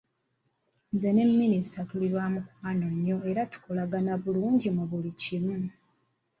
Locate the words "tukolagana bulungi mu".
3.51-4.83